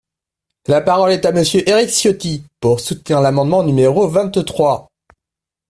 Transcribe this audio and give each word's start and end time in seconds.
La 0.65 0.81
parole 0.81 1.11
est 1.11 1.27
à 1.27 1.31
Monsieur 1.31 1.69
Éric 1.69 1.91
Ciotti, 1.91 2.43
pour 2.59 2.79
soutenir 2.79 3.21
l’amendement 3.21 3.61
numéro 3.63 4.07
vingt-trois. 4.07 4.87